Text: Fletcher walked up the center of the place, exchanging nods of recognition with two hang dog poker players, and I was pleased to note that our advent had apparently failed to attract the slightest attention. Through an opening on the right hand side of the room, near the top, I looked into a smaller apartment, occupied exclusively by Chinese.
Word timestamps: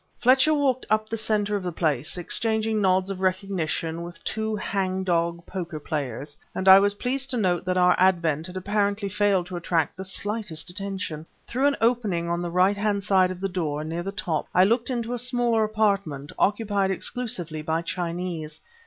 Fletcher 0.19 0.51
walked 0.51 0.87
up 0.89 1.07
the 1.09 1.15
center 1.15 1.55
of 1.55 1.61
the 1.61 1.71
place, 1.71 2.17
exchanging 2.17 2.81
nods 2.81 3.11
of 3.11 3.21
recognition 3.21 4.01
with 4.01 4.23
two 4.23 4.55
hang 4.55 5.03
dog 5.03 5.45
poker 5.45 5.79
players, 5.79 6.35
and 6.55 6.67
I 6.67 6.79
was 6.79 6.95
pleased 6.95 7.29
to 7.29 7.37
note 7.37 7.65
that 7.65 7.77
our 7.77 7.95
advent 7.99 8.47
had 8.47 8.57
apparently 8.57 9.09
failed 9.09 9.45
to 9.45 9.57
attract 9.57 9.95
the 9.95 10.03
slightest 10.03 10.71
attention. 10.71 11.27
Through 11.45 11.67
an 11.67 11.77
opening 11.81 12.29
on 12.29 12.41
the 12.41 12.49
right 12.49 12.77
hand 12.77 13.03
side 13.03 13.29
of 13.29 13.41
the 13.41 13.51
room, 13.61 13.89
near 13.89 14.01
the 14.01 14.11
top, 14.11 14.47
I 14.55 14.63
looked 14.63 14.89
into 14.89 15.13
a 15.13 15.19
smaller 15.19 15.63
apartment, 15.63 16.31
occupied 16.39 16.89
exclusively 16.89 17.61
by 17.61 17.83
Chinese. 17.83 18.59